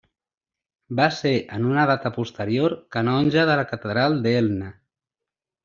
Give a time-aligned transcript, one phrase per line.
[0.99, 4.75] Va ser, en una data posterior, canonge de la catedral d'Elna.